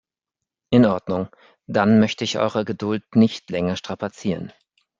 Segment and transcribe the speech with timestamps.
[0.71, 1.29] In Ordnung,
[1.67, 4.51] dann möchte ich eure Geduld nicht länger strapazieren.